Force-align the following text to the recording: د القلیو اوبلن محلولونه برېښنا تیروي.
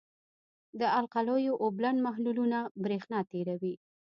د 0.79 0.81
القلیو 0.99 1.53
اوبلن 1.63 1.95
محلولونه 2.05 2.59
برېښنا 2.83 3.19
تیروي. 3.31 3.75